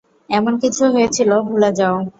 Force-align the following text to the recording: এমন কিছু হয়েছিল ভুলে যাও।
এমন 0.29 0.53
কিছু 0.63 0.83
হয়েছিল 0.93 1.29
ভুলে 1.47 1.69
যাও। 1.79 1.95